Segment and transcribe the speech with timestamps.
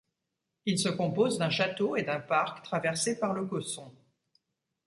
[0.65, 3.93] Il se compose d'un château et d'un parc traversé par le Cosson.